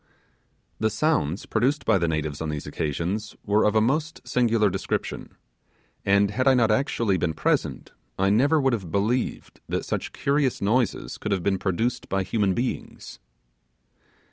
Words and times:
The 0.79 0.89
sounds 0.89 1.45
produced 1.45 1.85
by 1.85 1.99
the 1.99 2.07
natives 2.07 2.41
on 2.41 2.49
these 2.49 2.65
occasions 2.65 3.35
were 3.45 3.63
of 3.65 3.75
a 3.75 3.81
most 3.81 4.19
singular 4.27 4.67
description; 4.67 5.35
and 6.03 6.31
had 6.31 6.47
I 6.47 6.55
not 6.55 6.71
actually 6.71 7.17
been 7.19 7.35
present, 7.35 7.91
I 8.17 8.31
never 8.31 8.59
would 8.59 8.73
have 8.73 8.89
believed 8.89 9.59
that 9.69 9.85
such 9.85 10.11
curious 10.11 10.59
noises 10.59 11.19
could 11.19 11.31
have 11.31 11.43
been 11.43 11.59
produced 11.59 12.09
by 12.09 12.23
human 12.23 12.55
beings. 12.55 13.19